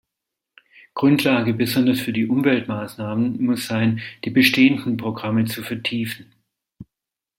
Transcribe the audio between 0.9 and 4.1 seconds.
Grundlage besonders für die Umweltmaßnahmen muss sein,